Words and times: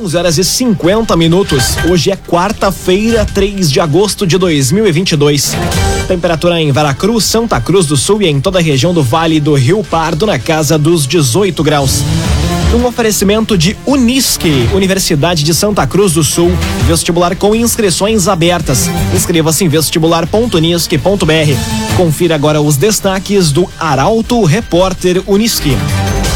11 0.00 0.16
horas 0.16 0.38
e 0.38 0.44
50 0.44 1.16
minutos. 1.16 1.76
Hoje 1.88 2.12
é 2.12 2.16
quarta-feira, 2.16 3.24
3 3.24 3.68
de 3.68 3.80
agosto 3.80 4.24
de 4.24 4.38
2022. 4.38 5.56
Temperatura 6.06 6.60
em 6.60 6.70
Veracruz, 6.70 7.24
Santa 7.24 7.60
Cruz 7.60 7.86
do 7.86 7.96
Sul 7.96 8.22
e 8.22 8.28
em 8.28 8.40
toda 8.40 8.60
a 8.60 8.62
região 8.62 8.94
do 8.94 9.02
Vale 9.02 9.40
do 9.40 9.54
Rio 9.54 9.82
Pardo 9.82 10.24
na 10.24 10.38
casa 10.38 10.78
dos 10.78 11.04
18 11.04 11.64
graus. 11.64 12.04
Um 12.72 12.86
oferecimento 12.86 13.58
de 13.58 13.76
Unisque, 13.84 14.68
Universidade 14.72 15.42
de 15.42 15.52
Santa 15.52 15.84
Cruz 15.84 16.12
do 16.12 16.22
Sul. 16.22 16.52
Vestibular 16.86 17.34
com 17.34 17.52
inscrições 17.52 18.28
abertas. 18.28 18.88
Inscreva-se 19.12 19.64
em 19.64 19.68
vestibular.unisque.br. 19.68 21.96
Confira 21.96 22.36
agora 22.36 22.60
os 22.60 22.76
destaques 22.76 23.50
do 23.50 23.68
Arauto 23.80 24.44
Repórter 24.44 25.24
Unisque. 25.26 25.76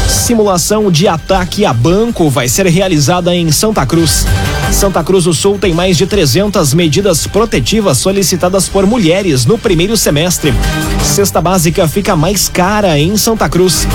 Simulação 0.07 0.91
de 0.91 1.07
ataque 1.07 1.65
a 1.65 1.73
banco 1.73 2.29
vai 2.29 2.47
ser 2.47 2.65
realizada 2.67 3.35
em 3.35 3.51
Santa 3.51 3.85
Cruz. 3.85 4.25
Santa 4.71 5.03
Cruz 5.03 5.25
do 5.25 5.33
Sul 5.33 5.57
tem 5.59 5.73
mais 5.73 5.97
de 5.97 6.05
300 6.05 6.73
medidas 6.73 7.27
protetivas 7.27 7.97
solicitadas 7.97 8.67
por 8.67 8.85
mulheres 8.85 9.45
no 9.45 9.57
primeiro 9.57 9.95
semestre. 9.95 10.53
Cesta 11.03 11.41
básica 11.41 11.87
fica 11.87 12.15
mais 12.15 12.49
cara 12.49 12.97
em 12.97 13.15
Santa 13.17 13.47
Cruz. 13.47 13.87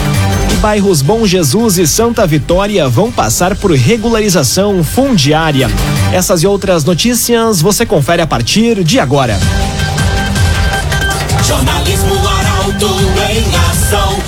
E 0.53 0.57
bairros 0.57 1.03
Bom 1.03 1.27
Jesus 1.27 1.79
e 1.79 1.87
Santa 1.87 2.27
Vitória 2.27 2.89
vão 2.89 3.11
passar 3.11 3.57
por 3.57 3.73
regularização 3.73 4.83
fundiária. 4.85 5.69
Essas 6.13 6.43
e 6.43 6.47
outras 6.47 6.85
notícias 6.85 7.61
você 7.61 7.85
confere 7.85 8.23
a 8.23 8.27
partir 8.27 8.85
de 8.85 9.01
agora. 9.01 9.39
Jornalismo 11.45 12.15
Arauto 12.29 12.97
em 13.31 13.57
ação. 13.71 14.28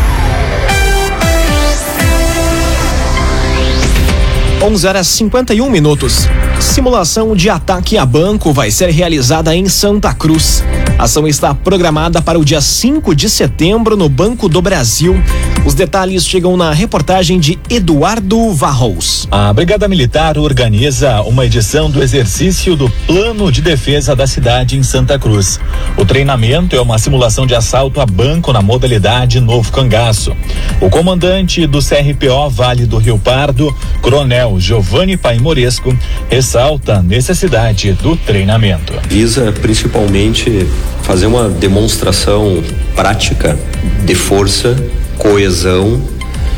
11 4.63 4.87
horas 4.87 5.07
51 5.07 5.71
minutos. 5.71 6.27
Simulação 6.59 7.35
de 7.35 7.49
ataque 7.49 7.97
a 7.97 8.05
banco 8.05 8.53
vai 8.53 8.69
ser 8.69 8.91
realizada 8.91 9.55
em 9.55 9.67
Santa 9.67 10.13
Cruz. 10.13 10.63
A 10.99 11.05
ação 11.05 11.27
está 11.27 11.51
programada 11.55 12.21
para 12.21 12.37
o 12.37 12.45
dia 12.45 12.61
5 12.61 13.15
de 13.15 13.27
setembro 13.27 13.97
no 13.97 14.07
Banco 14.07 14.47
do 14.47 14.61
Brasil. 14.61 15.19
Os 15.65 15.73
detalhes 15.73 16.27
chegam 16.27 16.55
na 16.55 16.71
reportagem 16.71 17.39
de 17.39 17.57
Eduardo 17.71 18.53
Varros. 18.53 19.27
A 19.31 19.51
Brigada 19.51 19.87
Militar 19.87 20.37
organiza 20.37 21.21
uma 21.21 21.43
edição 21.43 21.89
do 21.89 22.03
exercício 22.03 22.75
do 22.75 22.87
Plano 23.07 23.51
de 23.51 23.63
Defesa 23.63 24.15
da 24.15 24.27
cidade 24.27 24.77
em 24.77 24.83
Santa 24.83 25.17
Cruz. 25.17 25.59
O 25.97 26.05
treinamento 26.05 26.75
é 26.75 26.81
uma 26.81 26.99
simulação 26.99 27.47
de 27.47 27.55
assalto 27.55 27.99
a 27.99 28.05
banco 28.05 28.53
na 28.53 28.61
modalidade 28.61 29.39
Novo 29.39 29.71
Cangaço. 29.71 30.35
O 30.79 30.89
comandante 30.89 31.65
do 31.65 31.79
CRPO 31.79 32.49
Vale 32.51 32.85
do 32.85 32.99
Rio 32.99 33.17
Pardo, 33.17 33.75
Coronel 34.01 34.50
Giovanni 34.59 35.17
Paimoresco, 35.17 35.95
ressalta 36.29 36.95
a 36.95 37.01
necessidade 37.01 37.93
do 37.93 38.15
treinamento. 38.15 38.93
Visa 39.07 39.51
principalmente 39.51 40.67
fazer 41.03 41.25
uma 41.25 41.49
demonstração 41.49 42.63
prática 42.95 43.57
de 44.05 44.15
força, 44.15 44.75
coesão 45.17 46.01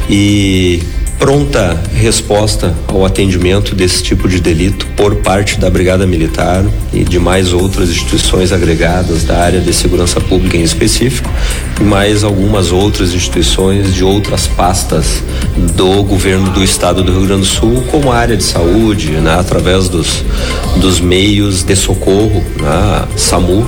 e 0.09 0.81
pronta 1.23 1.81
resposta 1.95 2.75
ao 2.85 3.05
atendimento 3.05 3.73
desse 3.73 4.03
tipo 4.03 4.28
de 4.28 4.41
delito 4.41 4.85
por 4.88 5.16
parte 5.17 5.57
da 5.57 5.69
Brigada 5.69 6.06
Militar 6.06 6.66
e 6.91 7.06
de 7.06 7.17
mais 7.17 7.53
outras 7.53 7.90
instituições 7.90 8.51
agregadas 8.51 9.23
da 9.23 9.38
área 9.40 9.62
de 9.62 9.72
segurança 9.73 10.19
pública 10.19 10.57
em 10.57 10.63
específico, 10.63 11.31
e 11.79 11.84
mais 11.84 12.23
algumas 12.23 12.72
outras 12.72 13.13
instituições 13.13 13.94
de 13.94 14.03
outras 14.03 14.47
pastas 14.47 15.23
do 15.75 16.03
governo 16.03 16.50
do 16.51 16.63
estado 16.63 17.03
do 17.03 17.11
Rio 17.11 17.25
Grande 17.25 17.41
do 17.41 17.47
Sul, 17.47 17.84
como 17.89 18.11
a 18.11 18.17
área 18.17 18.38
de 18.38 18.44
saúde, 18.44 19.11
né, 19.11 19.35
através 19.39 19.89
dos, 19.89 20.23
dos 20.78 21.00
meios 21.00 21.63
de 21.63 21.75
socorro, 21.75 22.44
né, 22.59 23.06
SAMU 23.16 23.67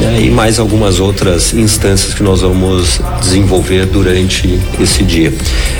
né, 0.00 0.22
e 0.22 0.30
mais 0.30 0.58
algumas 0.58 0.98
outras 0.98 1.52
instâncias 1.52 2.14
que 2.14 2.22
nós 2.22 2.40
vamos 2.40 3.00
desenvolver 3.20 3.86
durante 3.86 4.58
esse 4.80 5.02
dia. 5.04 5.32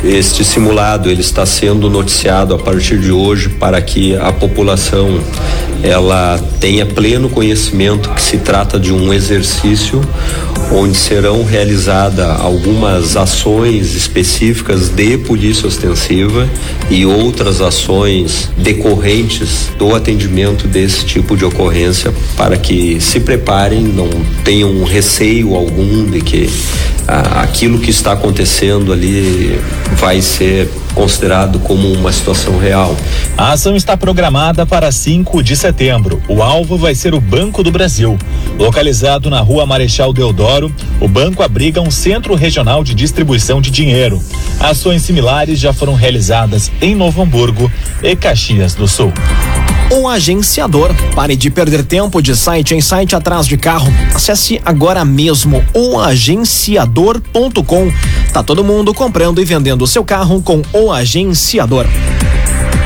Este 0.02 0.42
simulado 0.42 1.10
ele 1.10 1.20
está 1.20 1.44
sendo 1.44 1.90
noticiado 1.90 2.54
a 2.54 2.58
partir 2.58 2.98
de 2.98 3.12
hoje 3.12 3.50
para 3.50 3.80
que 3.82 4.16
a 4.16 4.32
população 4.32 5.20
ela 5.82 6.38
tenha 6.58 6.86
pleno 6.86 7.28
conhecimento 7.28 8.08
que 8.10 8.22
se 8.22 8.38
trata 8.38 8.78
de 8.78 8.92
um 8.92 9.12
exercício 9.12 10.00
onde 10.72 10.96
serão 10.96 11.44
realizadas 11.44 12.40
algumas 12.40 13.16
ações 13.16 13.94
específicas 13.94 14.88
de 14.88 15.18
polícia 15.18 15.66
ostensiva 15.66 16.48
e 16.88 17.04
outras 17.04 17.60
ações 17.60 18.48
decorrentes 18.56 19.70
do 19.78 19.94
atendimento 19.94 20.68
desse 20.68 21.04
tipo 21.04 21.36
de 21.36 21.44
ocorrência 21.44 22.12
para 22.36 22.56
que 22.56 23.00
se 23.00 23.20
preparem, 23.20 23.82
não 23.82 24.08
tenham 24.44 24.84
receio 24.84 25.54
algum 25.54 26.06
de 26.06 26.20
que 26.20 26.48
aquilo 27.06 27.78
que 27.78 27.90
está 27.90 28.12
acontecendo 28.12 28.92
ali 28.92 29.60
vai 29.96 30.20
ser 30.20 30.70
considerado 30.94 31.58
como 31.60 31.92
uma 31.92 32.12
situação 32.12 32.58
real. 32.58 32.96
A 33.36 33.52
ação 33.52 33.76
está 33.76 33.96
programada 33.96 34.66
para 34.66 34.90
5 34.90 35.42
de 35.42 35.56
setembro. 35.56 36.22
O 36.28 36.42
alvo 36.42 36.76
vai 36.76 36.94
ser 36.94 37.14
o 37.14 37.20
Banco 37.20 37.62
do 37.62 37.70
Brasil. 37.70 38.18
Localizado 38.58 39.30
na 39.30 39.40
rua 39.40 39.64
Marechal 39.66 40.12
Deodoro, 40.12 40.72
o 41.00 41.08
banco 41.08 41.42
abriga 41.42 41.80
um 41.80 41.90
centro 41.90 42.34
regional 42.34 42.84
de 42.84 42.94
distribuição 42.94 43.60
de 43.60 43.70
dinheiro. 43.70 44.22
Ações 44.58 45.02
similares 45.02 45.58
já 45.58 45.72
foram 45.72 45.94
realizadas 45.94 46.70
em 46.80 46.94
Novo 46.94 47.22
Hamburgo 47.22 47.70
e 48.02 48.14
Caxias 48.14 48.74
do 48.74 48.86
Sul. 48.86 49.12
O 49.90 50.08
agenciador. 50.08 50.94
Pare 51.14 51.34
de 51.34 51.50
perder 51.50 51.84
tempo 51.84 52.22
de 52.22 52.36
site 52.36 52.74
em 52.74 52.80
site 52.80 53.16
atrás 53.16 53.46
de 53.46 53.56
carro. 53.56 53.90
Acesse 54.14 54.60
agora 54.64 55.04
mesmo 55.04 55.64
oagenciador.com. 55.74 57.92
Tá 58.32 58.42
todo 58.42 58.62
mundo 58.62 58.94
comprando 58.94 59.40
e 59.40 59.44
vendendo 59.44 59.86
seu 59.86 60.04
carro 60.04 60.42
com 60.42 60.62
o 60.72 60.92
agenciador. 60.92 61.86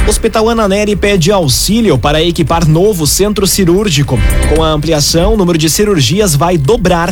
Hospital 0.06 0.50
Ana 0.50 0.68
Neri 0.68 0.94
pede 0.94 1.32
auxílio 1.32 1.96
para 1.96 2.22
equipar 2.22 2.68
novo 2.68 3.06
centro 3.06 3.46
cirúrgico. 3.46 4.18
Com 4.54 4.62
a 4.62 4.68
ampliação, 4.68 5.32
o 5.32 5.36
número 5.36 5.56
de 5.56 5.70
cirurgias 5.70 6.36
vai 6.36 6.58
dobrar. 6.58 7.10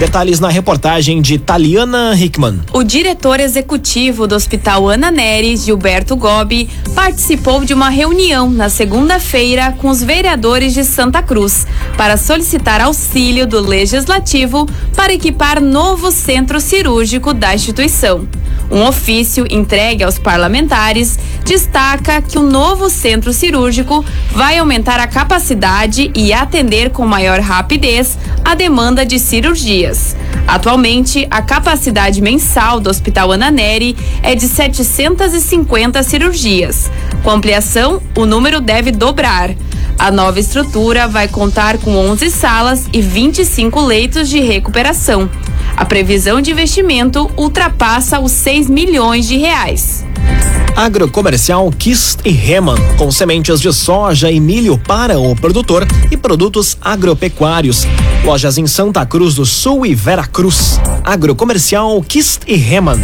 Detalhes 0.00 0.40
na 0.40 0.48
reportagem 0.48 1.22
de 1.22 1.38
Taliana 1.38 2.16
Hickman. 2.16 2.60
O 2.72 2.82
diretor 2.82 3.38
executivo 3.38 4.26
do 4.26 4.34
Hospital 4.34 4.88
Ana 4.88 5.12
Neri, 5.12 5.56
Gilberto 5.56 6.16
Gobi, 6.16 6.68
participou 6.96 7.64
de 7.64 7.72
uma 7.72 7.88
reunião 7.88 8.50
na 8.50 8.68
segunda-feira 8.68 9.72
com 9.78 9.88
os 9.88 10.02
vereadores 10.02 10.74
de 10.74 10.82
Santa 10.82 11.22
Cruz 11.22 11.64
para 11.96 12.16
solicitar 12.16 12.80
auxílio 12.80 13.46
do 13.46 13.60
legislativo 13.60 14.66
para 14.96 15.12
equipar 15.12 15.60
novo 15.60 16.10
centro 16.10 16.60
cirúrgico 16.60 17.32
da 17.32 17.54
instituição. 17.54 18.26
Um 18.72 18.86
ofício 18.86 19.46
entregue 19.50 20.02
aos 20.02 20.18
parlamentares 20.18 21.18
destaca 21.44 22.22
que 22.22 22.38
o 22.38 22.42
novo 22.42 22.88
centro 22.88 23.32
cirúrgico 23.32 24.04
vai 24.32 24.58
aumentar 24.58 25.00
a 25.00 25.06
capacidade 25.06 26.10
e 26.14 26.32
atender 26.32 26.90
com 26.90 27.06
maior 27.06 27.40
rapidez 27.40 28.18
a 28.44 28.54
demanda 28.54 29.04
de 29.04 29.18
cirurgias. 29.18 30.16
Atualmente, 30.46 31.26
a 31.30 31.40
capacidade 31.42 32.20
mensal 32.20 32.80
do 32.80 32.90
Hospital 32.90 33.32
Ana 33.32 33.50
Neri 33.50 33.96
é 34.22 34.34
de 34.34 34.46
750 34.46 36.02
cirurgias. 36.02 36.90
Com 37.22 37.30
ampliação, 37.30 38.02
o 38.16 38.26
número 38.26 38.60
deve 38.60 38.90
dobrar. 38.90 39.50
A 39.98 40.10
nova 40.10 40.40
estrutura 40.40 41.06
vai 41.06 41.28
contar 41.28 41.78
com 41.78 41.94
11 41.96 42.30
salas 42.30 42.88
e 42.92 43.00
25 43.00 43.80
leitos 43.80 44.28
de 44.28 44.40
recuperação. 44.40 45.30
A 45.76 45.84
previsão 45.84 46.40
de 46.40 46.50
investimento 46.50 47.30
ultrapassa 47.36 48.20
os 48.20 48.32
6 48.32 48.68
milhões 48.68 49.26
de 49.26 49.36
reais. 49.36 50.04
Agrocomercial 50.76 51.70
Kist 51.78 52.20
e 52.24 52.30
Reman, 52.30 52.76
com 52.96 53.10
sementes 53.10 53.60
de 53.60 53.72
soja 53.72 54.30
e 54.30 54.40
milho 54.40 54.78
para 54.78 55.18
o 55.18 55.36
produtor 55.36 55.86
e 56.10 56.16
produtos 56.16 56.76
agropecuários. 56.80 57.86
Lojas 58.24 58.58
em 58.58 58.66
Santa 58.66 59.04
Cruz 59.04 59.34
do 59.34 59.44
Sul 59.44 59.84
e 59.84 59.94
Veracruz. 59.94 60.80
Agrocomercial 61.04 62.02
Kist 62.02 62.42
e 62.46 62.56
Reman. 62.56 63.00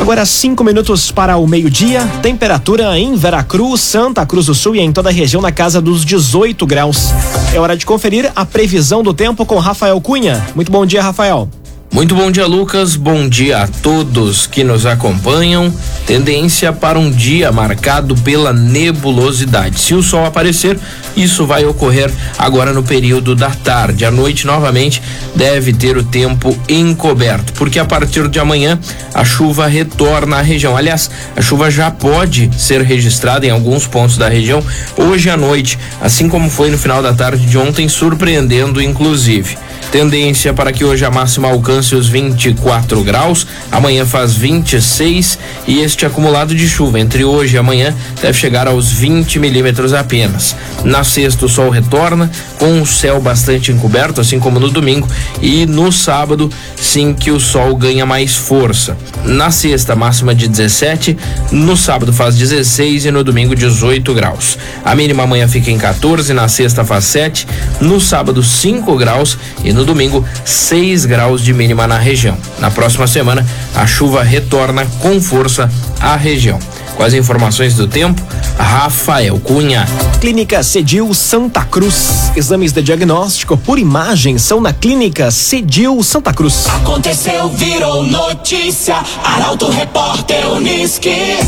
Agora 0.00 0.24
cinco 0.24 0.64
minutos 0.64 1.10
para 1.12 1.36
o 1.36 1.46
meio-dia. 1.46 2.06
Temperatura 2.22 2.98
em 2.98 3.14
Veracruz, 3.14 3.80
Santa 3.82 4.26
Cruz 4.26 4.46
do 4.46 4.54
Sul 4.54 4.74
e 4.74 4.80
em 4.80 4.92
toda 4.92 5.10
a 5.10 5.12
região 5.12 5.42
na 5.42 5.52
casa 5.52 5.80
dos 5.80 6.04
18 6.04 6.66
graus. 6.66 7.10
É 7.54 7.60
hora 7.60 7.76
de 7.76 7.86
conferir 7.86 8.32
a 8.34 8.44
previsão 8.44 9.02
do 9.02 9.14
tempo 9.14 9.46
com 9.46 9.58
Rafael 9.58 10.00
Cunha. 10.00 10.44
Muito 10.54 10.72
bom 10.72 10.84
dia, 10.84 11.02
Rafael. 11.02 11.48
Muito 11.92 12.14
bom 12.14 12.30
dia, 12.30 12.46
Lucas. 12.46 12.94
Bom 12.94 13.28
dia 13.28 13.64
a 13.64 13.66
todos 13.66 14.46
que 14.46 14.62
nos 14.62 14.86
acompanham. 14.86 15.74
Tendência 16.06 16.72
para 16.72 16.96
um 16.96 17.10
dia 17.10 17.50
marcado 17.50 18.14
pela 18.14 18.52
nebulosidade. 18.52 19.80
Se 19.80 19.92
o 19.92 20.00
sol 20.02 20.24
aparecer, 20.24 20.78
isso 21.16 21.44
vai 21.44 21.64
ocorrer 21.64 22.08
agora 22.38 22.72
no 22.72 22.84
período 22.84 23.34
da 23.34 23.50
tarde. 23.50 24.04
À 24.04 24.10
noite, 24.10 24.46
novamente, 24.46 25.02
deve 25.34 25.72
ter 25.72 25.96
o 25.96 26.04
tempo 26.04 26.56
encoberto, 26.68 27.52
porque 27.54 27.80
a 27.80 27.84
partir 27.84 28.28
de 28.28 28.38
amanhã 28.38 28.78
a 29.12 29.24
chuva 29.24 29.66
retorna 29.66 30.36
à 30.36 30.42
região. 30.42 30.76
Aliás, 30.76 31.10
a 31.36 31.42
chuva 31.42 31.72
já 31.72 31.90
pode 31.90 32.50
ser 32.56 32.82
registrada 32.82 33.46
em 33.46 33.50
alguns 33.50 33.88
pontos 33.88 34.16
da 34.16 34.28
região 34.28 34.62
hoje 34.96 35.28
à 35.28 35.36
noite, 35.36 35.76
assim 36.00 36.28
como 36.28 36.48
foi 36.48 36.70
no 36.70 36.78
final 36.78 37.02
da 37.02 37.12
tarde 37.12 37.44
de 37.44 37.58
ontem, 37.58 37.88
surpreendendo 37.88 38.80
inclusive. 38.80 39.58
Tendência 39.90 40.54
para 40.54 40.72
que 40.72 40.84
hoje 40.84 41.04
a 41.04 41.10
máxima 41.10 41.48
alcance 41.48 41.96
os 41.96 42.08
24 42.08 43.02
graus, 43.02 43.44
amanhã 43.72 44.06
faz 44.06 44.34
26 44.34 45.36
e 45.66 45.80
este 45.80 46.06
acumulado 46.06 46.54
de 46.54 46.68
chuva 46.68 47.00
entre 47.00 47.24
hoje 47.24 47.56
e 47.56 47.58
amanhã 47.58 47.92
deve 48.22 48.38
chegar 48.38 48.68
aos 48.68 48.92
20 48.92 49.40
milímetros 49.40 49.92
apenas. 49.92 50.54
Na 50.84 51.02
sexta 51.02 51.46
o 51.46 51.48
sol 51.48 51.70
retorna 51.70 52.30
com 52.56 52.80
o 52.80 52.86
céu 52.86 53.20
bastante 53.20 53.72
encoberto, 53.72 54.20
assim 54.20 54.38
como 54.38 54.60
no 54.60 54.70
domingo, 54.70 55.08
e 55.42 55.66
no 55.66 55.90
sábado 55.90 56.48
sim 56.76 57.12
que 57.12 57.32
o 57.32 57.40
sol 57.40 57.74
ganha 57.74 58.06
mais 58.06 58.36
força. 58.36 58.96
Na 59.24 59.50
sexta 59.50 59.96
máxima 59.96 60.34
de 60.34 60.46
17, 60.46 61.16
no 61.50 61.76
sábado 61.76 62.12
faz 62.12 62.36
16 62.36 63.06
e 63.06 63.10
no 63.10 63.24
domingo 63.24 63.56
18 63.56 64.14
graus. 64.14 64.56
A 64.84 64.94
mínima 64.94 65.24
amanhã 65.24 65.48
fica 65.48 65.68
em 65.68 65.78
14, 65.78 66.32
na 66.32 66.46
sexta 66.46 66.84
faz 66.84 67.06
7, 67.06 67.46
no 67.80 68.00
sábado 68.00 68.40
5 68.40 68.96
graus 68.96 69.36
e 69.64 69.72
no 69.72 69.79
no 69.80 69.86
domingo, 69.86 70.24
6 70.44 71.06
graus 71.06 71.42
de 71.42 71.54
mínima 71.54 71.86
na 71.86 71.98
região. 71.98 72.36
Na 72.58 72.70
próxima 72.70 73.06
semana, 73.06 73.46
a 73.74 73.86
chuva 73.86 74.22
retorna 74.22 74.86
com 75.00 75.20
força 75.20 75.70
à 75.98 76.16
região. 76.16 76.58
Com 76.96 77.02
as 77.02 77.14
informações 77.14 77.74
do 77.74 77.88
tempo, 77.88 78.22
Rafael 78.58 79.40
Cunha. 79.40 79.88
Clínica 80.20 80.62
Cedil 80.62 81.14
Santa 81.14 81.64
Cruz. 81.64 82.30
Exames 82.36 82.72
de 82.72 82.82
diagnóstico 82.82 83.56
por 83.56 83.78
imagem 83.78 84.36
são 84.36 84.60
na 84.60 84.72
Clínica 84.74 85.30
Cedil 85.30 86.02
Santa 86.02 86.32
Cruz. 86.34 86.66
Aconteceu, 86.68 87.48
virou 87.48 88.02
notícia. 88.02 88.96
Arauto 89.24 89.70
Repórter 89.70 90.46
Uniski. 90.52 91.38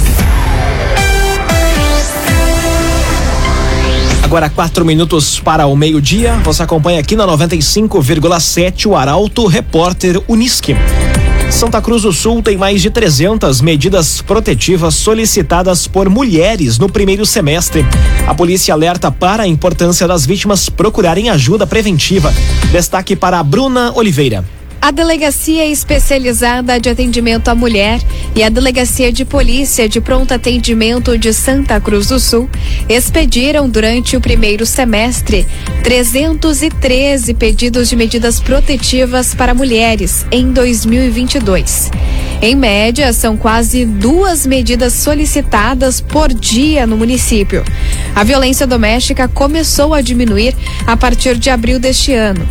Agora 4.22 4.48
quatro 4.48 4.84
minutos 4.84 5.40
para 5.40 5.66
o 5.66 5.76
meio-dia. 5.76 6.34
Você 6.44 6.62
acompanha 6.62 7.00
aqui 7.00 7.14
na 7.16 7.26
95,7 7.26 8.86
o 8.86 8.96
Arauto 8.96 9.46
Repórter 9.46 10.22
Unisque. 10.26 10.74
Santa 11.50 11.82
Cruz 11.82 12.02
do 12.02 12.12
Sul 12.12 12.42
tem 12.42 12.56
mais 12.56 12.80
de 12.80 12.88
300 12.88 13.60
medidas 13.60 14.22
protetivas 14.22 14.94
solicitadas 14.94 15.86
por 15.86 16.08
mulheres 16.08 16.78
no 16.78 16.88
primeiro 16.88 17.26
semestre. 17.26 17.84
A 18.26 18.34
polícia 18.34 18.72
alerta 18.72 19.12
para 19.12 19.42
a 19.42 19.46
importância 19.46 20.08
das 20.08 20.24
vítimas 20.24 20.70
procurarem 20.70 21.28
ajuda 21.28 21.66
preventiva. 21.66 22.32
Destaque 22.70 23.14
para 23.14 23.38
a 23.38 23.42
Bruna 23.42 23.92
Oliveira. 23.94 24.42
A 24.82 24.90
Delegacia 24.90 25.64
Especializada 25.64 26.80
de 26.80 26.88
Atendimento 26.88 27.46
à 27.46 27.54
Mulher 27.54 28.00
e 28.34 28.42
a 28.42 28.48
Delegacia 28.48 29.12
de 29.12 29.24
Polícia 29.24 29.88
de 29.88 30.00
Pronto 30.00 30.34
Atendimento 30.34 31.16
de 31.16 31.32
Santa 31.32 31.80
Cruz 31.80 32.08
do 32.08 32.18
Sul 32.18 32.50
expediram 32.88 33.70
durante 33.70 34.16
o 34.16 34.20
primeiro 34.20 34.66
semestre 34.66 35.46
313 35.84 37.32
pedidos 37.34 37.88
de 37.90 37.94
medidas 37.94 38.40
protetivas 38.40 39.36
para 39.36 39.54
mulheres 39.54 40.26
em 40.32 40.52
2022. 40.52 41.88
Em 42.42 42.56
média, 42.56 43.12
são 43.12 43.36
quase 43.36 43.84
duas 43.84 44.44
medidas 44.44 44.94
solicitadas 44.94 46.00
por 46.00 46.34
dia 46.34 46.88
no 46.88 46.96
município. 46.96 47.64
A 48.16 48.24
violência 48.24 48.66
doméstica 48.66 49.28
começou 49.28 49.94
a 49.94 50.00
diminuir 50.00 50.56
a 50.84 50.96
partir 50.96 51.36
de 51.36 51.50
abril 51.50 51.78
deste 51.78 52.12
ano. 52.12 52.44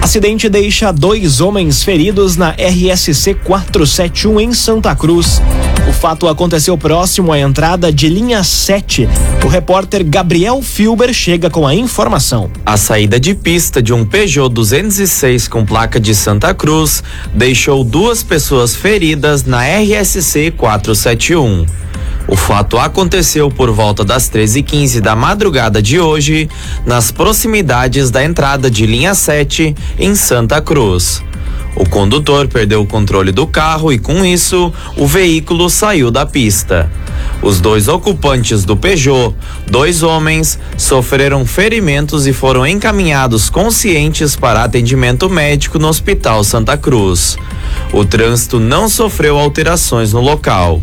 Acidente 0.05 0.47
deixa 0.47 0.93
dois 0.93 1.41
homens 1.41 1.83
feridos 1.83 2.37
na 2.37 2.51
RSC 2.51 3.33
471 3.43 4.39
em 4.39 4.53
Santa 4.53 4.95
Cruz. 4.95 5.41
O 5.89 5.91
fato 5.91 6.27
aconteceu 6.27 6.77
próximo 6.77 7.31
à 7.31 7.39
entrada 7.39 7.91
de 7.91 8.07
linha 8.07 8.43
7. 8.43 9.09
O 9.43 9.47
repórter 9.47 10.05
Gabriel 10.05 10.61
Filber 10.61 11.11
chega 11.11 11.49
com 11.49 11.65
a 11.65 11.73
informação. 11.73 12.51
A 12.63 12.77
saída 12.77 13.19
de 13.19 13.33
pista 13.33 13.81
de 13.81 13.93
um 13.93 14.05
Peugeot 14.05 14.47
206 14.47 15.47
com 15.47 15.65
placa 15.65 15.99
de 15.99 16.13
Santa 16.13 16.53
Cruz 16.53 17.01
deixou 17.33 17.83
duas 17.83 18.21
pessoas 18.21 18.75
feridas 18.75 19.43
na 19.43 19.63
RSC 19.63 20.51
471. 20.51 21.65
O 22.27 22.35
fato 22.35 22.77
aconteceu 22.79 23.51
por 23.51 23.71
volta 23.71 24.03
das 24.03 24.29
13h15 24.29 24.99
da 24.99 25.15
madrugada 25.15 25.81
de 25.81 25.99
hoje, 25.99 26.49
nas 26.85 27.11
proximidades 27.11 28.09
da 28.09 28.23
entrada 28.23 28.69
de 28.69 28.85
linha 28.85 29.13
7, 29.13 29.75
em 29.99 30.15
Santa 30.15 30.59
Cruz. 30.59 31.23
O 31.75 31.87
condutor 31.87 32.47
perdeu 32.47 32.81
o 32.81 32.85
controle 32.85 33.31
do 33.31 33.45
carro 33.45 33.91
e, 33.91 33.99
com 33.99 34.23
isso, 34.23 34.71
o 34.95 35.05
veículo 35.05 35.69
saiu 35.69 36.09
da 36.09 36.25
pista. 36.25 36.89
Os 37.41 37.59
dois 37.59 37.87
ocupantes 37.87 38.63
do 38.63 38.77
Peugeot, 38.77 39.35
dois 39.67 40.01
homens, 40.01 40.57
sofreram 40.77 41.45
ferimentos 41.45 42.25
e 42.27 42.33
foram 42.33 42.65
encaminhados 42.65 43.49
conscientes 43.49 44.35
para 44.35 44.63
atendimento 44.63 45.29
médico 45.29 45.77
no 45.77 45.87
Hospital 45.87 46.43
Santa 46.43 46.77
Cruz. 46.77 47.37
O 47.91 48.05
trânsito 48.05 48.59
não 48.59 48.87
sofreu 48.87 49.37
alterações 49.37 50.13
no 50.13 50.21
local. 50.21 50.81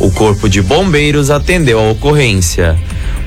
O 0.00 0.10
Corpo 0.10 0.48
de 0.48 0.60
Bombeiros 0.60 1.30
atendeu 1.30 1.78
a 1.78 1.90
ocorrência. 1.90 2.78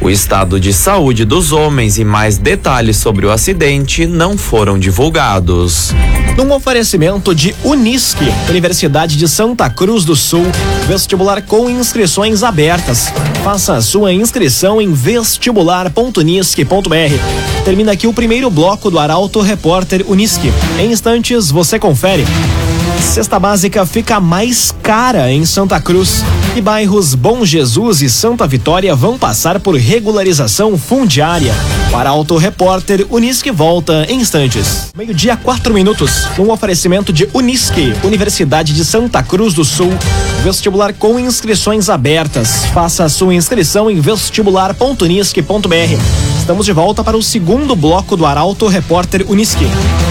O 0.02 0.10
estado 0.10 0.62
de 0.62 0.72
saúde 0.72 1.26
dos 1.26 1.52
homens 1.52 1.98
e 1.98 2.06
mais 2.06 2.38
detalhes 2.38 2.96
sobre 2.96 3.26
o 3.26 3.32
acidente 3.32 4.06
não 4.06 4.38
foram 4.38 4.80
divulgados. 4.80 5.92
Num 6.38 6.54
oferecimento 6.54 7.36
de 7.36 7.54
Unisque, 7.66 8.32
Universidade 8.48 9.18
de 9.18 9.28
Santa 9.28 9.70
Cruz 9.70 10.06
do 10.06 10.16
Sul, 10.16 10.46
vestibular 10.88 11.42
com 11.42 11.70
inscrições 11.70 12.44
abertas. 12.44 13.12
Faça 13.44 13.82
sua 13.82 14.14
inscrição 14.14 14.82
em 14.82 14.94
vestibular.unisque.br. 14.94 17.66
Termina 17.66 17.92
aqui 17.92 18.08
o 18.08 18.14
primeiro 18.14 18.50
bloco 18.50 18.90
do 18.90 18.98
Arauto 18.98 19.42
Repórter 19.42 20.06
Unisque. 20.08 20.50
Em 20.80 20.94
instantes 20.94 21.52
você 21.52 21.78
confere. 21.78 22.24
Cesta 23.02 23.38
básica 23.38 23.86
fica 23.86 24.22
mais 24.22 24.74
cara 24.82 25.30
em 25.30 25.46
Santa 25.46 25.82
Cruz. 25.82 26.24
E 26.56 26.62
bairros 26.62 27.14
Bom 27.14 27.46
Jesus 27.46 28.02
e 28.02 28.10
Santa 28.10 28.48
Vitória 28.48 28.96
vão 28.96 29.20
passar 29.20 29.60
por 29.60 29.76
regularização 29.76 30.78
fundiária. 30.78 31.54
Para 31.92 32.10
Auto 32.10 32.38
Repórter, 32.38 33.06
Unisque 33.10 33.52
volta 33.52 34.06
em 34.10 34.20
instantes. 34.20 34.90
Meio-dia, 34.96 35.38
quatro 35.38 35.74
minutos. 35.74 36.28
Um 36.38 36.52
oferecimento 36.52 37.14
de 37.14 37.30
Unisque, 37.34 37.94
Universidade 38.04 38.74
de 38.74 38.84
Santa 38.84 39.22
Cruz 39.22 39.54
do 39.54 39.64
Sul. 39.64 39.92
Vestibular 40.44 40.94
com 40.94 41.20
inscrições 41.20 41.88
abertas. 41.88 42.66
Faça 42.74 43.08
sua 43.10 43.34
inscrição 43.34 43.90
em 43.90 44.00
vestibular.unisque.br. 44.00 46.40
Estamos 46.40 46.66
de 46.66 46.74
volta 46.74 47.04
para 47.04 47.16
o 47.16 47.22
segundo 47.22 47.76
bloco 47.76 48.18
do 48.18 48.26
Arauto 48.26 48.68
Repórter 48.68 49.24
Unisque. 49.30 49.68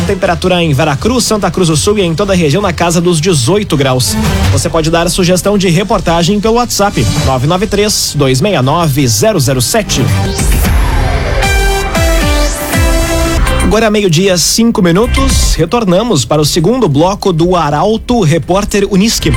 Temperatura 0.07 0.63
em 0.63 0.73
Veracruz, 0.73 1.25
Santa 1.25 1.51
Cruz 1.51 1.69
do 1.69 1.77
Sul 1.77 1.99
e 1.99 2.03
em 2.03 2.15
toda 2.15 2.33
a 2.33 2.37
região 2.37 2.63
na 2.63 2.73
casa 2.73 3.01
dos 3.01 3.21
18 3.21 3.77
graus. 3.77 4.15
Você 4.53 4.69
pode 4.69 4.91
dar 4.91 5.11
sugestão 5.11 5.59
de 5.59 5.69
reportagem 5.69 6.38
pelo 6.41 6.55
WhatsApp 6.55 7.01
993 7.27 8.15
269 8.17 9.09
007. 9.61 10.03
Agora 13.63 13.91
meio-dia, 13.91 14.39
cinco 14.39 14.81
minutos. 14.81 15.55
Retornamos 15.55 16.25
para 16.25 16.41
o 16.41 16.45
segundo 16.45 16.89
bloco 16.89 17.35
do 17.35 17.55
Arauto 17.55 18.23
Repórter 18.23 18.87
Unisque. 18.91 19.31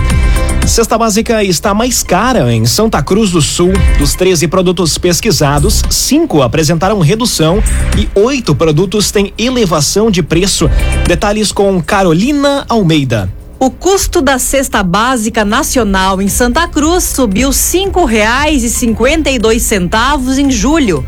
Cesta 0.66 0.98
básica 0.98 1.44
está 1.44 1.74
mais 1.74 2.02
cara 2.02 2.54
em 2.54 2.66
Santa 2.66 3.04
Cruz 3.04 3.32
do 3.32 3.42
Sul. 3.42 3.74
Dos 4.00 4.16
13 4.16 4.48
produtos 4.48 4.98
pesquisados, 4.98 5.84
cinco 5.90 6.42
apresentaram 6.42 7.00
redução 7.00 7.62
e 7.98 8.08
oito 8.18 8.56
produtos 8.56 9.12
têm 9.12 9.34
elevação 9.38 10.10
de 10.10 10.24
preço. 10.24 10.70
Detalhes 11.06 11.52
com 11.52 11.82
Carolina 11.82 12.66
Almeida. 12.70 13.41
O 13.64 13.70
custo 13.70 14.24
da 14.24 14.40
cesta 14.40 14.82
básica 14.82 15.46
nacional 15.46 16.20
em 16.20 16.28
Santa 16.28 16.68
Cruz 16.68 17.04
subiu 17.04 17.54
cinco 17.54 18.06
reais 18.06 18.64
e 18.64 18.72
cinquenta 18.72 19.30
e 19.30 19.38
dois 19.38 19.62
centavos 19.62 20.40
em 20.40 20.50
julho. 20.50 21.06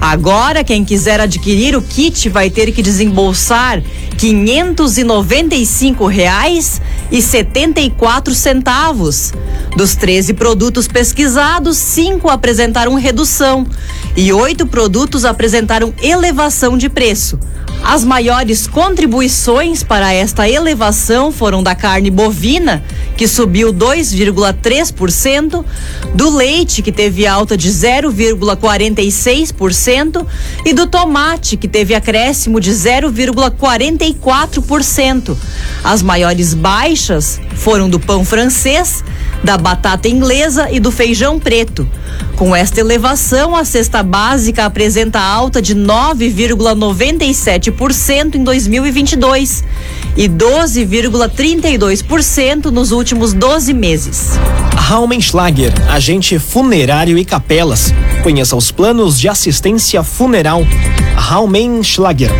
Agora, 0.00 0.62
quem 0.62 0.84
quiser 0.84 1.20
adquirir 1.20 1.74
o 1.74 1.82
kit 1.82 2.28
vai 2.28 2.48
ter 2.48 2.70
que 2.70 2.80
desembolsar 2.80 3.82
quinhentos 4.16 4.98
e 4.98 5.02
noventa 5.02 5.56
e 5.56 5.66
cinco 5.66 6.06
reais 6.06 6.80
e 7.10 7.20
setenta 7.20 7.80
e 7.80 7.90
quatro 7.90 8.36
centavos. 8.36 9.32
Dos 9.76 9.96
13 9.96 10.34
produtos 10.34 10.86
pesquisados, 10.86 11.76
cinco 11.76 12.30
apresentaram 12.30 12.94
redução 12.94 13.66
e 14.16 14.32
oito 14.32 14.66
produtos 14.66 15.26
apresentaram 15.26 15.92
elevação 16.00 16.78
de 16.78 16.88
preço. 16.88 17.38
As 17.84 18.02
maiores 18.02 18.66
contribuições 18.66 19.84
para 19.84 20.10
esta 20.12 20.48
elevação 20.48 21.30
foram 21.30 21.62
da 21.62 21.74
carne 21.74 22.10
bovina, 22.10 22.82
que 23.16 23.28
subiu 23.28 23.72
2,3%, 23.72 25.64
do 26.14 26.34
leite, 26.34 26.80
que 26.82 26.90
teve 26.90 27.24
alta 27.26 27.56
de 27.56 27.70
0,46%, 27.70 30.26
e 30.64 30.72
do 30.72 30.88
tomate, 30.88 31.56
que 31.56 31.68
teve 31.68 31.94
acréscimo 31.94 32.58
de 32.58 32.72
0,44%. 32.72 35.36
As 35.84 36.02
maiores 36.02 36.54
baixas 36.54 37.40
foram 37.54 37.88
do 37.88 38.00
pão 38.00 38.24
francês, 38.24 39.04
da 39.44 39.56
batata 39.56 40.08
inglesa 40.08 40.68
e 40.72 40.80
do 40.80 40.90
feijão 40.90 41.38
preto. 41.38 41.88
Com 42.36 42.54
esta 42.54 42.78
elevação, 42.80 43.56
a 43.56 43.64
cesta 43.64 44.02
básica 44.02 44.66
apresenta 44.66 45.18
alta 45.18 45.62
de 45.62 45.74
9,97% 45.74 48.34
em 48.34 48.44
2022 48.44 49.64
e 50.16 50.28
12,32% 50.28 52.66
nos 52.66 52.92
últimos 52.92 53.32
12 53.32 53.72
meses. 53.72 54.32
Raumenschlager, 54.76 55.72
agente 55.90 56.38
funerário 56.38 57.16
e 57.16 57.24
capelas. 57.24 57.94
Conheça 58.22 58.54
os 58.54 58.70
planos 58.70 59.18
de 59.18 59.28
assistência 59.28 60.02
funeral. 60.02 60.60
Raumenschlager. 61.16 62.30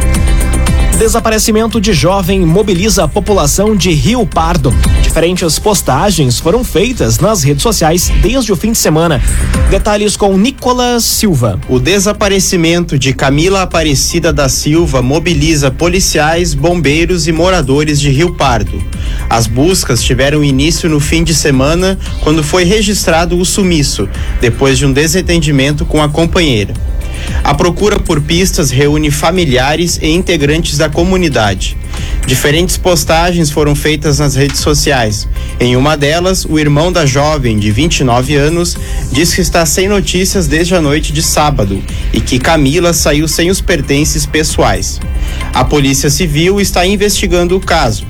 Desaparecimento 0.99 1.79
de 1.79 1.93
jovem 1.93 2.41
mobiliza 2.41 3.05
a 3.05 3.09
população 3.09 3.77
de 3.77 3.91
Rio 3.91 4.27
Pardo. 4.27 4.75
Diferentes 5.03 5.59
postagens 5.59 6.41
foram 6.41 6.65
feitas 6.65 7.21
nas 7.21 7.43
redes 7.43 7.63
sociais 7.63 8.11
desde 8.23 8.51
o 8.51 8.57
fim 8.57 8.73
de 8.73 8.79
semana. 8.79 9.23
Detalhes 9.69 10.17
com 10.17 10.39
Nicolas 10.39 11.05
Silva. 11.05 11.61
O 11.69 11.79
desaparecimento 11.79 12.99
de 12.99 13.13
Camila 13.13 13.61
Aparecida 13.61 14.33
da 14.33 14.49
Silva 14.49 15.03
mobiliza 15.03 15.71
policiais, 15.71 16.55
bombeiros 16.55 17.29
e 17.29 17.33
moradores 17.33 18.01
de 18.01 18.09
Rio 18.09 18.35
Pardo. 18.35 18.83
As 19.29 19.47
buscas 19.47 20.03
tiveram 20.03 20.43
início 20.43 20.89
no 20.89 20.99
fim 20.99 21.23
de 21.23 21.35
semana, 21.35 21.99
quando 22.23 22.43
foi 22.43 22.65
registrado 22.65 23.39
o 23.39 23.45
sumiço, 23.45 24.09
depois 24.41 24.79
de 24.79 24.87
um 24.87 24.93
desentendimento 24.95 25.85
com 25.85 26.03
a 26.03 26.09
companheira. 26.09 26.73
A 27.43 27.55
procura 27.55 27.99
por 27.99 28.21
pistas 28.21 28.71
reúne 28.71 29.11
familiares 29.11 29.99
e 30.03 30.09
integrantes 30.09 30.79
da 30.79 30.89
comunidade. 30.89 31.77
Diferentes 32.27 32.77
postagens 32.77 33.51
foram 33.51 33.75
feitas 33.75 34.19
nas 34.19 34.35
redes 34.35 34.59
sociais. 34.59 35.29
Em 35.61 35.77
uma 35.77 35.97
delas, 35.97 36.45
o 36.45 36.59
irmão 36.59 36.91
da 36.91 37.07
jovem, 37.07 37.59
de 37.59 37.71
29 37.71 38.35
anos, 38.35 38.77
diz 39.13 39.33
que 39.33 39.41
está 39.41 39.65
sem 39.65 39.89
notícias 39.89 40.49
desde 40.49 40.75
a 40.75 40.81
noite 40.81 41.13
de 41.13 41.23
sábado 41.23 41.81
e 42.13 42.21
que 42.21 42.39
Camila 42.39 42.93
saiu 42.93 43.29
sem 43.29 43.51
os 43.51 43.61
pertences 43.61 44.27
pessoais. 44.27 45.01
A 45.55 45.65
Polícia 45.65 46.11
Civil 46.11 46.61
está 46.61 46.85
investigando 46.85 47.57
o 47.57 47.61
caso. 47.61 48.05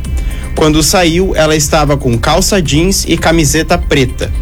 Quando 0.56 0.82
saiu, 0.82 1.36
ela 1.36 1.54
estava 1.54 1.98
com 1.98 2.16
calça 2.16 2.62
jeans 2.62 3.04
e 3.06 3.18
camiseta 3.18 3.76
preta. 3.76 4.32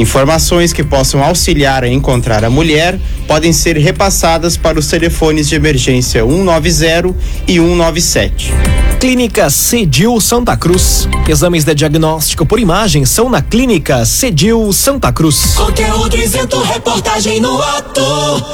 Informações 0.00 0.72
que 0.72 0.82
possam 0.82 1.22
auxiliar 1.22 1.84
a 1.84 1.88
encontrar 1.88 2.42
a 2.42 2.48
mulher 2.48 2.98
podem 3.26 3.52
ser 3.52 3.76
repassadas 3.76 4.56
para 4.56 4.78
os 4.78 4.86
telefones 4.86 5.46
de 5.46 5.56
emergência 5.56 6.24
190 6.24 7.14
e 7.46 7.56
197. 7.56 8.50
Clínica 8.98 9.50
Cedil 9.50 10.18
Santa 10.18 10.56
Cruz. 10.56 11.06
Exames 11.28 11.64
de 11.64 11.74
diagnóstico 11.74 12.46
por 12.46 12.58
imagem 12.58 13.04
são 13.04 13.28
na 13.28 13.42
Clínica 13.42 14.06
Cedil 14.06 14.72
Santa 14.72 15.12
Cruz. 15.12 15.52
Conteúdo 15.54 16.16
isento, 16.16 16.62
reportagem 16.62 17.38
no 17.38 17.60
ato. 17.60 18.02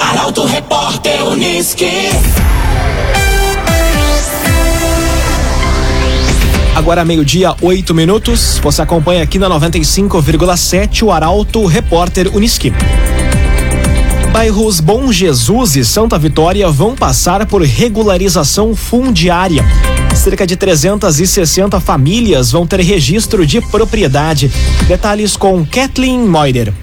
Arauto 0.00 0.44
Repórter 0.46 1.24
Unisque. 1.26 2.10
Agora 6.76 7.06
meio-dia, 7.06 7.54
oito 7.62 7.94
minutos. 7.94 8.60
Você 8.62 8.82
acompanha 8.82 9.22
aqui 9.22 9.38
na 9.38 9.48
95,7 9.48 11.04
o 11.04 11.10
Arauto 11.10 11.64
Repórter 11.64 12.30
Uniski. 12.36 12.70
Bairros 14.30 14.78
Bom 14.78 15.10
Jesus 15.10 15.74
e 15.74 15.82
Santa 15.82 16.18
Vitória 16.18 16.68
vão 16.68 16.94
passar 16.94 17.46
por 17.46 17.62
regularização 17.62 18.76
fundiária. 18.76 19.64
Cerca 20.14 20.46
de 20.46 20.54
360 20.54 21.80
famílias 21.80 22.52
vão 22.52 22.66
ter 22.66 22.80
registro 22.80 23.46
de 23.46 23.58
propriedade. 23.62 24.52
Detalhes 24.86 25.34
com 25.34 25.64
Kathleen 25.64 26.28
Moider. 26.28 26.74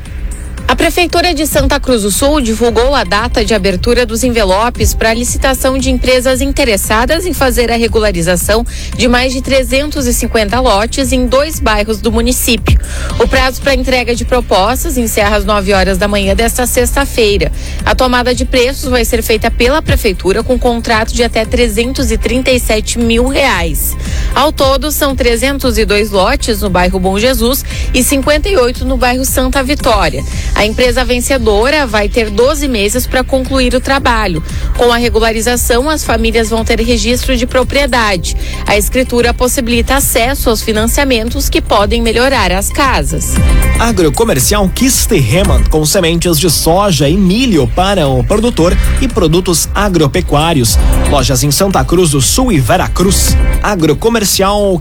A 0.65 0.75
Prefeitura 0.75 1.34
de 1.34 1.46
Santa 1.46 1.79
Cruz 1.79 2.01
do 2.01 2.10
Sul 2.10 2.41
divulgou 2.41 2.96
a 2.96 3.03
data 3.03 3.43
de 3.43 3.53
abertura 3.53 4.05
dos 4.05 4.24
envelopes 4.24 4.93
para 4.93 5.13
licitação 5.13 5.77
de 5.77 5.91
empresas 5.91 6.41
interessadas 6.41 7.25
em 7.25 7.34
fazer 7.34 7.72
a 7.72 7.75
regularização 7.75 8.65
de 8.98 9.08
mais 9.08 9.34
de 9.34 9.41
350 9.41 10.60
lotes 10.60 11.12
em 11.12 11.27
dois 11.27 11.60
bairros 11.60 12.00
do 12.00 12.12
município. 12.12 12.79
O 13.20 13.27
prazo 13.27 13.62
para 13.62 13.75
entrega 13.75 14.15
de 14.15 14.25
propostas 14.25 14.98
encerra 14.98 15.38
às 15.38 15.46
9 15.46 15.74
horas 15.74 15.98
da 15.98 16.08
manhã 16.08 16.36
desta 16.36 16.65
sexta-feira. 16.65 17.51
A 17.86 17.93
tomada 17.93 18.34
de 18.34 18.46
preços 18.46 18.89
vai 18.89 19.05
ser 19.05 19.22
feita 19.22 19.51
pela 19.51 19.82
Prefeitura 19.82 20.43
com 20.43 20.58
contrato 20.58 21.13
de 21.13 21.24
até 21.24 21.46
337 21.46 23.00
mil 23.00 23.27
reais. 23.27 23.96
Ao 24.35 24.51
todo, 24.51 24.91
são 24.91 25.15
302 25.15 26.09
lotes 26.09 26.61
no 26.61 26.69
bairro 26.69 26.99
Bom 26.99 27.19
Jesus 27.19 27.63
e 27.93 28.03
58 28.03 28.83
no 28.83 28.97
bairro 28.97 29.23
Santa 29.23 29.61
Vitória. 29.63 30.23
A 30.55 30.65
empresa 30.65 31.05
vencedora 31.05 31.85
vai 31.85 32.09
ter 32.09 32.31
12 32.31 32.67
meses 32.67 33.05
para 33.05 33.23
concluir 33.23 33.75
o 33.75 33.79
trabalho. 33.79 34.43
Com 34.75 34.91
a 34.91 34.97
regularização, 34.97 35.87
as 35.87 36.03
famílias 36.03 36.49
vão 36.49 36.65
ter 36.65 36.79
registro 36.81 37.37
de 37.37 37.45
propriedade. 37.45 38.35
A 38.65 38.75
escritura 38.75 39.35
possibilita 39.35 39.95
acesso 39.95 40.49
aos 40.49 40.63
financiamentos 40.63 41.47
que 41.47 41.61
podem 41.61 42.01
melhorar 42.01 42.51
as 42.51 42.69
casas. 42.69 43.35
Agrocomercial 43.79 44.67
Kisterreman, 44.69 45.63
com 45.65 45.85
sementes 45.85 46.39
de 46.39 46.49
soja 46.49 47.07
e 47.07 47.15
milho 47.15 47.67
para 47.75 48.07
o 48.07 48.23
produtor 48.23 48.75
e 48.99 49.07
produtos 49.07 49.69
agropecuários. 49.75 50.75
Lojas 51.11 51.43
em 51.43 51.51
Santa 51.51 51.83
Cruz 51.85 52.11
do 52.11 52.21
Sul 52.21 52.51
e 52.51 52.59
Veracruz. 52.59 53.37
Agrocomercial 53.61 54.23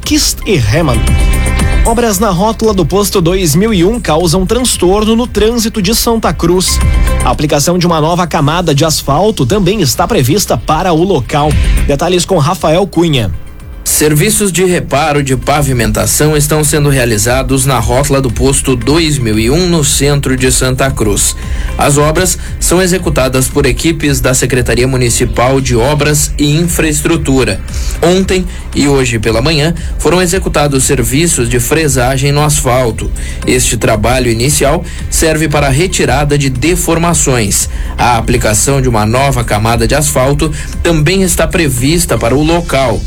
Kisterreman. 0.05 1.01
Obras 1.85 2.21
na 2.21 2.31
rótula 2.31 2.73
do 2.73 2.87
posto 2.87 3.21
2001 3.21 3.99
causam 3.99 4.47
transtorno 4.47 5.17
no 5.17 5.27
trânsito 5.27 5.83
de 5.83 5.93
Santa 5.97 6.33
Cruz. 6.33 6.79
A 7.25 7.31
aplicação 7.31 7.77
de 7.77 7.85
uma 7.85 8.01
nova 8.01 8.25
camada 8.25 8.73
de 8.73 8.85
asfalto 8.85 9.45
também 9.45 9.81
está 9.81 10.07
prevista 10.07 10.57
para 10.57 10.93
o 10.93 11.03
local. 11.03 11.49
Detalhes 11.89 12.25
com 12.25 12.39
Rafael 12.39 12.87
Cunha. 12.87 13.33
Serviços 13.85 14.53
de 14.53 14.65
reparo 14.65 15.23
de 15.23 15.37
pavimentação 15.37 16.37
estão 16.37 16.63
sendo 16.63 16.89
realizados 16.89 17.67
na 17.67 17.81
rótula 17.81 18.21
do 18.21 18.31
posto 18.31 18.77
2001 18.77 19.67
no 19.67 19.85
centro 19.85 20.37
de 20.37 20.53
Santa 20.53 20.91
Cruz. 20.91 21.37
As 21.77 21.99
obras 21.99 22.39
são 22.61 22.81
executadas 22.81 23.49
por 23.49 23.67
equipes 23.67 24.21
da 24.21 24.35
Secretaria 24.35 24.87
Municipal 24.87 25.61
de 25.61 25.75
Obras 25.75 26.33
e 26.39 26.57
Infraestrutura. 26.57 27.61
Ontem 28.01 28.47
e 28.75 28.87
hoje 28.87 29.19
pela 29.19 29.43
manhã 29.43 29.75
foram 29.99 30.23
executados 30.23 30.85
serviços 30.85 31.49
de 31.49 31.59
fresagem 31.59 32.31
no 32.31 32.43
asfalto. 32.43 33.11
Este 33.47 33.77
trabalho 33.77 34.31
inicial 34.31 34.85
serve 35.11 35.49
para 35.49 35.67
a 35.67 35.71
retirada 35.71 36.39
de 36.39 36.49
deformações. 36.49 37.69
A 37.99 38.17
aplicação 38.17 38.81
de 38.81 38.89
uma 38.89 39.05
nova 39.05 39.43
camada 39.43 39.89
de 39.89 39.95
asfalto 39.95 40.53
também 40.83 41.23
está 41.23 41.47
prevista 41.49 42.17
para 42.17 42.35
o 42.35 42.43
local. 42.43 43.01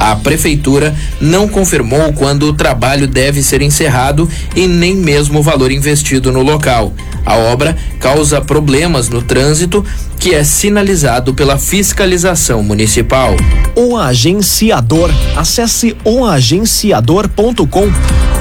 A 0.00 0.16
prefeitura 0.16 0.96
não 1.20 1.46
confirmou 1.46 2.10
quando 2.14 2.44
o 2.44 2.54
trabalho 2.54 3.06
deve 3.06 3.42
ser 3.42 3.60
encerrado 3.60 4.26
e 4.56 4.66
nem 4.66 4.96
mesmo 4.96 5.40
o 5.40 5.42
valor 5.42 5.70
investido 5.70 6.32
no 6.32 6.40
local. 6.40 6.94
A 7.26 7.36
obra 7.36 7.76
causa 8.00 8.40
problemas 8.40 9.10
no 9.10 9.20
trânsito, 9.20 9.84
que 10.18 10.34
é 10.34 10.42
sinalizado 10.42 11.34
pela 11.34 11.58
fiscalização 11.58 12.62
municipal. 12.62 13.36
O 13.76 13.94
agenciador. 13.94 15.10
Acesse 15.36 15.94
oagenciador.com. 16.02 17.88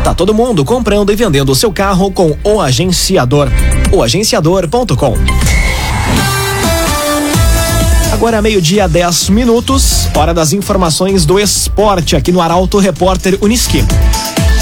Tá 0.01 0.13
todo 0.13 0.33
mundo 0.33 0.63
comprando 0.63 1.11
e 1.11 1.15
vendendo 1.15 1.51
o 1.51 1.55
seu 1.55 1.73
carro 1.73 2.09
com 2.09 2.37
o 2.41 2.61
agenciador. 2.61 3.49
Oagenciador.com. 3.91 5.68
Agora 8.19 8.41
meio-dia, 8.41 8.85
10 8.85 9.29
minutos, 9.29 10.09
hora 10.13 10.33
das 10.33 10.51
informações 10.51 11.25
do 11.25 11.39
esporte 11.39 12.17
aqui 12.17 12.33
no 12.33 12.41
Arauto 12.41 12.77
Repórter 12.77 13.38
Uniski. 13.41 13.81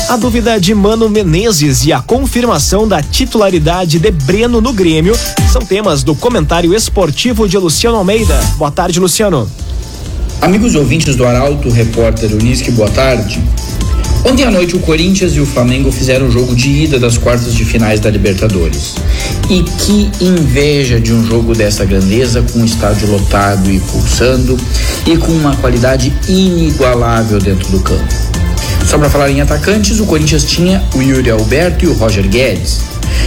A 0.08 0.16
dúvida 0.16 0.62
de 0.62 0.76
Mano 0.76 1.10
Menezes 1.10 1.84
e 1.84 1.92
a 1.92 2.00
confirmação 2.00 2.88
da 2.88 3.02
titularidade 3.02 3.98
de 3.98 4.12
Breno 4.12 4.62
no 4.62 4.72
Grêmio 4.72 5.18
são 5.52 5.64
temas 5.64 6.04
do 6.04 6.14
comentário 6.14 6.72
esportivo 6.72 7.50
de 7.50 7.58
Luciano 7.58 7.98
Almeida. 7.98 8.40
Boa 8.58 8.70
tarde, 8.70 9.00
Luciano. 9.00 9.50
Amigos 10.40 10.76
ouvintes 10.76 11.16
do 11.16 11.26
Arauto 11.26 11.68
Repórter 11.72 12.32
Uniski, 12.34 12.70
boa 12.70 12.92
tarde. 12.92 13.42
Ontem 14.30 14.44
à 14.44 14.52
noite, 14.52 14.76
o 14.76 14.80
Corinthians 14.80 15.38
e 15.38 15.40
o 15.40 15.46
Flamengo 15.46 15.90
fizeram 15.90 16.28
o 16.28 16.32
jogo 16.32 16.54
de 16.54 16.70
ida 16.70 17.00
das 17.00 17.18
quartas 17.18 17.54
de 17.54 17.64
finais 17.64 18.02
da 18.02 18.10
Libertadores. 18.10 18.96
E 19.50 19.64
que 19.64 20.12
inveja 20.22 21.00
de 21.00 21.14
um 21.14 21.26
jogo 21.26 21.56
dessa 21.56 21.86
grandeza, 21.86 22.42
com 22.42 22.60
o 22.60 22.66
estádio 22.66 23.10
lotado 23.10 23.72
e 23.72 23.80
pulsando, 23.80 24.58
e 25.06 25.16
com 25.16 25.32
uma 25.32 25.56
qualidade 25.56 26.14
inigualável 26.28 27.40
dentro 27.40 27.72
do 27.72 27.80
campo. 27.80 28.14
Só 28.86 28.98
para 28.98 29.10
falar 29.10 29.32
em 29.32 29.40
atacantes, 29.40 30.02
o 30.02 30.06
Corinthians 30.06 30.44
tinha 30.44 30.84
o 30.94 31.02
Yuri 31.02 31.32
Alberto 31.32 31.86
e 31.86 31.88
o 31.88 31.94
Roger 31.94 32.28
Guedes. 32.28 32.82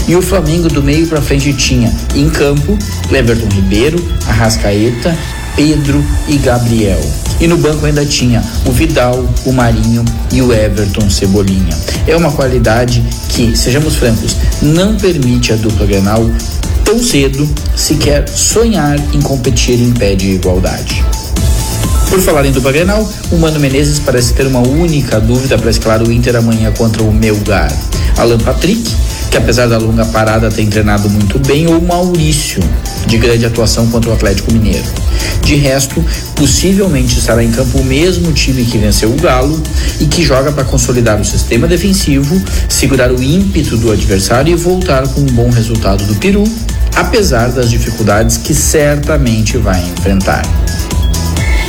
E 0.07 0.15
o 0.15 0.21
Flamengo 0.21 0.69
do 0.69 0.83
meio 0.83 1.07
para 1.07 1.23
frente 1.23 1.51
tinha 1.55 1.91
em 2.15 2.29
campo 2.29 2.79
Everton 3.11 3.49
Ribeiro, 3.55 4.05
Arrascaeta, 4.27 5.17
Pedro 5.57 6.05
e 6.29 6.37
Gabriel. 6.37 7.01
E 7.41 7.47
no 7.47 7.57
banco 7.57 7.87
ainda 7.87 8.05
tinha 8.05 8.43
o 8.67 8.73
Vidal, 8.73 9.25
o 9.47 9.53
Marinho 9.53 10.05
e 10.33 10.43
o 10.43 10.53
Everton 10.53 11.09
Cebolinha. 11.09 11.77
É 12.07 12.15
uma 12.15 12.31
qualidade 12.31 13.03
que, 13.31 13.57
sejamos 13.57 13.97
francos, 13.97 14.37
não 14.61 14.97
permite 14.97 15.53
a 15.53 15.57
dupla 15.57 15.87
Grenal 15.87 16.31
tão 16.85 17.03
cedo 17.03 17.49
sequer 17.77 18.29
sonhar 18.29 18.99
em 19.15 19.23
competir 19.23 19.81
em 19.81 19.93
pé 19.93 20.15
de 20.15 20.33
igualdade. 20.33 21.05
Por 22.11 22.21
falar 22.21 22.45
em 22.45 22.51
dupla 22.51 22.73
Grenal, 22.73 23.09
o 23.31 23.37
Mano 23.39 23.61
Menezes 23.61 24.01
parece 24.01 24.35
ter 24.35 24.47
uma 24.47 24.59
única 24.59 25.21
dúvida 25.21 25.57
para 25.57 25.71
escalar 25.71 26.03
o 26.03 26.11
Inter 26.11 26.35
amanhã 26.35 26.73
contra 26.73 27.03
o 27.03 27.13
Melgar. 27.13 27.73
Alan 28.19 28.39
Patrick, 28.39 28.83
que 29.31 29.37
apesar 29.37 29.69
da 29.69 29.79
longa 29.79 30.05
parada 30.07 30.51
tem 30.51 30.67
treinado 30.69 31.09
muito 31.09 31.39
bem, 31.39 31.67
ou 31.69 31.81
Maurício, 31.81 32.61
de 33.07 33.17
grande 33.17 33.47
atuação 33.47 33.87
contra 33.87 34.11
o 34.11 34.13
Atlético 34.13 34.53
Mineiro. 34.53 34.85
De 35.43 35.55
resto, 35.55 36.05
possivelmente 36.35 37.19
estará 37.19 37.43
em 37.43 37.51
campo 37.51 37.79
o 37.79 37.85
mesmo 37.85 38.33
time 38.33 38.65
que 38.65 38.77
venceu 38.77 39.11
o 39.11 39.17
Galo 39.17 39.63
e 40.01 40.07
que 40.07 40.23
joga 40.23 40.51
para 40.51 40.65
consolidar 40.65 41.21
o 41.21 41.25
sistema 41.25 41.69
defensivo, 41.69 42.41
segurar 42.69 43.13
o 43.13 43.23
ímpeto 43.23 43.77
do 43.77 43.93
adversário 43.93 44.53
e 44.53 44.57
voltar 44.57 45.07
com 45.09 45.21
um 45.21 45.27
bom 45.27 45.51
resultado 45.51 46.05
do 46.05 46.15
Peru, 46.17 46.45
apesar 46.97 47.49
das 47.53 47.71
dificuldades 47.71 48.37
que 48.37 48.55
certamente 48.55 49.57
vai 49.57 49.81
enfrentar. 49.81 50.43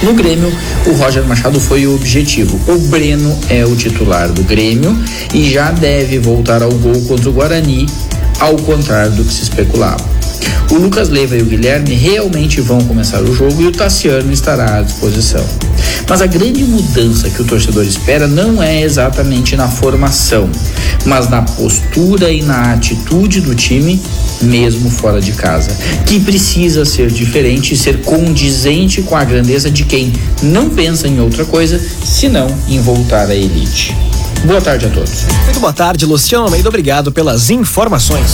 No 0.03 0.15
Grêmio, 0.15 0.51
o 0.87 0.93
Roger 0.93 1.23
Machado 1.25 1.59
foi 1.59 1.85
o 1.85 1.93
objetivo. 1.93 2.59
O 2.67 2.77
Breno 2.87 3.37
é 3.49 3.63
o 3.63 3.75
titular 3.75 4.29
do 4.29 4.43
Grêmio 4.43 4.97
e 5.31 5.47
já 5.47 5.71
deve 5.71 6.17
voltar 6.17 6.63
ao 6.63 6.71
gol 6.71 6.99
contra 7.03 7.29
o 7.29 7.33
Guarani, 7.33 7.85
ao 8.39 8.55
contrário 8.55 9.11
do 9.11 9.23
que 9.23 9.31
se 9.31 9.43
especulava. 9.43 10.03
O 10.71 10.75
Lucas 10.75 11.09
Leiva 11.09 11.37
e 11.37 11.41
o 11.43 11.45
Guilherme 11.45 11.93
realmente 11.93 12.61
vão 12.61 12.81
começar 12.81 13.21
o 13.21 13.35
jogo 13.35 13.61
e 13.61 13.67
o 13.67 13.71
Tassiano 13.71 14.31
estará 14.31 14.79
à 14.79 14.81
disposição. 14.81 15.45
Mas 16.09 16.21
a 16.21 16.25
grande 16.25 16.63
mudança 16.63 17.29
que 17.29 17.41
o 17.41 17.45
torcedor 17.45 17.85
espera 17.85 18.27
não 18.27 18.61
é 18.61 18.81
exatamente 18.81 19.55
na 19.55 19.67
formação, 19.67 20.49
mas 21.05 21.29
na 21.29 21.43
postura 21.43 22.31
e 22.31 22.41
na 22.41 22.73
atitude 22.73 23.39
do 23.41 23.53
time, 23.53 24.01
mesmo 24.41 24.89
fora 24.89 25.21
de 25.21 25.33
casa, 25.33 25.71
que 26.05 26.19
precisa 26.19 26.85
ser 26.85 27.09
diferente 27.09 27.73
e 27.73 27.77
ser 27.77 28.01
condizente 28.01 29.01
com 29.01 29.15
a 29.15 29.23
grandeza 29.23 29.69
de 29.69 29.83
quem 29.83 30.11
não 30.41 30.69
pensa 30.69 31.07
em 31.07 31.19
outra 31.19 31.45
coisa 31.45 31.79
senão 32.03 32.47
em 32.67 32.81
voltar 32.81 33.29
à 33.29 33.35
elite. 33.35 33.95
Boa 34.45 34.61
tarde 34.61 34.87
a 34.87 34.89
todos. 34.89 35.25
Muito 35.45 35.59
boa 35.59 35.73
tarde, 35.73 36.05
Luciano 36.05 36.45
Almeida. 36.45 36.67
Obrigado 36.67 37.11
pelas 37.11 37.49
informações 37.49 38.31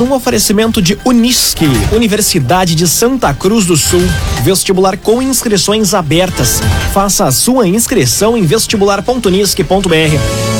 num 0.00 0.12
oferecimento 0.14 0.80
de 0.80 0.98
Unisque, 1.04 1.66
Universidade 1.92 2.74
de 2.74 2.88
Santa 2.88 3.34
Cruz 3.34 3.66
do 3.66 3.76
Sul. 3.76 4.02
Vestibular 4.42 4.96
com 4.96 5.20
inscrições 5.20 5.92
abertas. 5.92 6.62
Faça 6.94 7.26
a 7.26 7.32
sua 7.32 7.68
inscrição 7.68 8.36
em 8.36 8.42
vestibular.unisque.br. 8.42 10.59